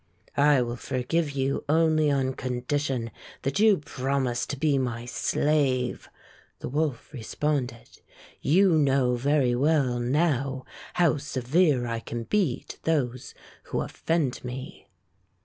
[0.35, 3.11] "I will forgive you only on condition
[3.43, 6.09] that you promise to be my slave,"
[6.57, 7.99] the wolf re sponded.
[8.41, 13.35] "You know very well now how severe I can be to those
[13.65, 14.87] who offend me."